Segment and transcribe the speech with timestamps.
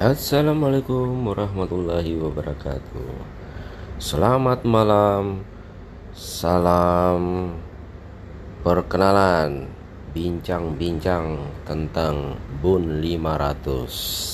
[0.00, 3.20] Assalamualaikum warahmatullahi wabarakatuh.
[4.00, 5.44] Selamat malam
[6.16, 7.52] Salam
[8.64, 9.68] Perkenalan
[10.16, 14.29] Bincang-bincang tentang Bun 500